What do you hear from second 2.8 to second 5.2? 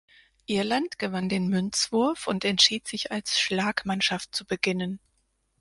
sich als Schlagmannschaft zu beginnen.